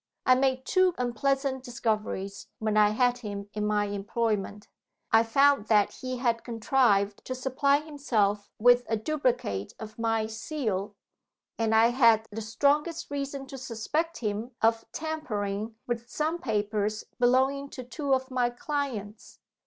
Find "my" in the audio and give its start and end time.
3.67-3.85, 9.99-10.25, 18.31-18.49